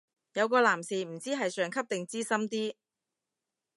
[0.33, 2.73] 有個男士唔知係上級定資深啲